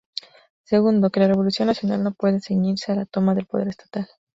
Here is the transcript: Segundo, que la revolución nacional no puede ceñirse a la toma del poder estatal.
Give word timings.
Segundo, 0.63 1.11
que 1.11 1.19
la 1.19 1.27
revolución 1.27 1.67
nacional 1.67 2.01
no 2.01 2.11
puede 2.11 2.39
ceñirse 2.41 2.91
a 2.91 2.95
la 2.95 3.05
toma 3.05 3.35
del 3.35 3.45
poder 3.45 3.67
estatal. 3.67 4.07